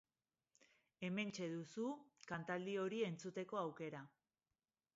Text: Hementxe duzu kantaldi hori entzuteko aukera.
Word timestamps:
Hementxe 1.07 1.49
duzu 1.51 1.85
kantaldi 2.31 2.73
hori 2.85 3.05
entzuteko 3.11 3.61
aukera. 3.65 4.05